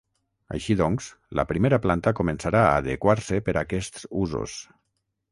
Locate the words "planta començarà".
1.83-2.61